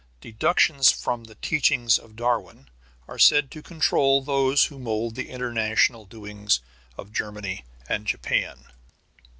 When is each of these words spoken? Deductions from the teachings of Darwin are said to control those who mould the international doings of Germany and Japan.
Deductions 0.19 0.91
from 0.91 1.25
the 1.25 1.35
teachings 1.35 1.99
of 1.99 2.15
Darwin 2.15 2.71
are 3.07 3.19
said 3.19 3.51
to 3.51 3.61
control 3.61 4.19
those 4.23 4.65
who 4.65 4.79
mould 4.79 5.13
the 5.13 5.29
international 5.29 6.05
doings 6.05 6.59
of 6.97 7.13
Germany 7.13 7.65
and 7.87 8.07
Japan. 8.07 8.65